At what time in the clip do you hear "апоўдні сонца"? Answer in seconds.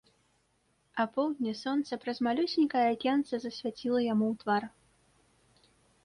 1.01-1.99